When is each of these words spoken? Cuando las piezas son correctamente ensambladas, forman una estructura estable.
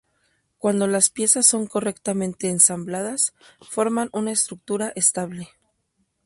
Cuando 0.57 0.87
las 0.87 1.11
piezas 1.11 1.45
son 1.45 1.67
correctamente 1.67 2.49
ensambladas, 2.49 3.35
forman 3.61 4.09
una 4.13 4.31
estructura 4.31 4.91
estable. 4.95 5.49